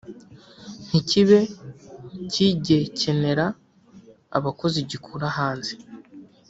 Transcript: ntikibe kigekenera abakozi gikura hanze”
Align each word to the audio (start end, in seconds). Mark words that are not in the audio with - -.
ntikibe 0.87 1.39
kigekenera 2.31 3.45
abakozi 4.37 4.77
gikura 4.89 5.25
hanze” 5.37 5.73